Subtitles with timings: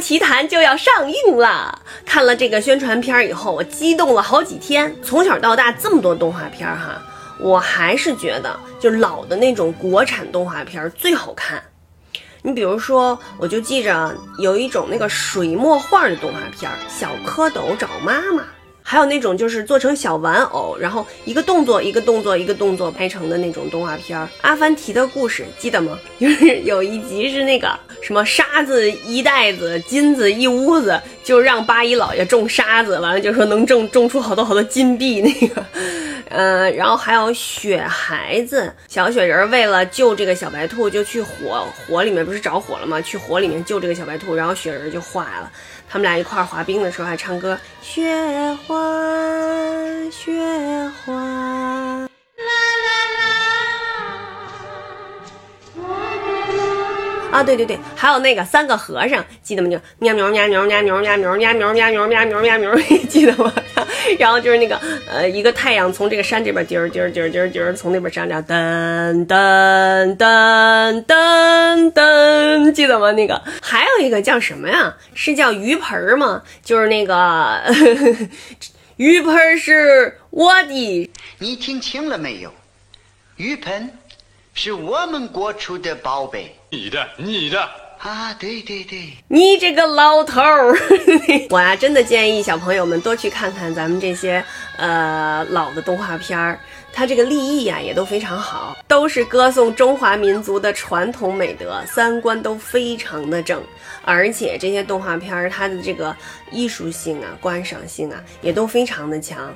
[0.00, 1.82] 奇谭》就要上映了。
[2.04, 4.94] 看了这个宣传片以后，我激动了好几天。
[5.02, 7.00] 从小到大这么多动画片哈，
[7.38, 11.62] 我还是觉得就老的那种国产动画片最好看。
[12.42, 18.42] 你比如说，我就记着有一种那个水墨画的动画片，小蝌蚪找妈妈。
[18.82, 25.96] 还有那种就是做成小玩偶，然后一个动作一个动作一个动作拍成的那种动画片，《阿凡提的故事》记得吗？
[26.18, 35.64] 就是有一集是那个什么沙子一袋子，金子一屋子，就让八一老爷种沙子，完了就说能种种出好多好多金币那个，
[36.28, 43.00] 呃，然后还有雪孩子，小雪人为了救这个小白兔，就去火火里面不是着火了吗？
[43.00, 45.50] 去火里面救这个小白兔，然后雪人就化了。
[45.88, 48.02] 他们俩一块滑冰的时候还唱歌，雪
[48.66, 48.76] 花
[50.10, 50.32] 雪
[51.04, 51.12] 花，
[57.30, 59.70] 啊对对对，还有那个三个和尚，记得吗？
[59.70, 62.76] 就喵喵喵喵喵喵喵喵喵喵喵喵喵喵喵，
[63.08, 63.52] 记得吗？
[64.18, 64.78] 然后就是那个
[65.08, 73.12] 呃，一个太阳从这个山这边滴儿滴儿滴儿滴儿滴儿从那边上来，噔噔噔噔噔，记得吗？
[73.12, 74.96] 那个还有一个叫什么呀？
[75.14, 76.42] 是叫鱼盆吗？
[76.64, 77.62] 就是那个
[78.96, 82.52] 鱼盆是我的，你听清了没有？
[83.36, 83.88] 鱼盆
[84.54, 87.68] 是我们国出的宝贝，你的，你的。
[87.98, 90.74] 啊，对对对，你这个老头儿，
[91.50, 94.42] 我呀真的建议小朋友们多去看看咱们这些
[94.78, 96.58] 呃老的动画片儿，
[96.94, 103.62] 它这个立意呀也都非常好，都是歌颂中华民族的传统美德，三观都非常的正，
[104.02, 106.16] 而且这些动画片儿它的这个
[106.50, 109.54] 艺术性啊、观赏性啊也都非常的强。